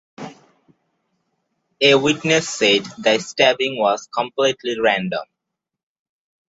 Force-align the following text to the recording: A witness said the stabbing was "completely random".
A 1.79 1.93
witness 1.93 2.49
said 2.49 2.81
the 2.97 3.19
stabbing 3.19 3.77
was 3.77 4.07
"completely 4.11 4.79
random". 4.79 5.25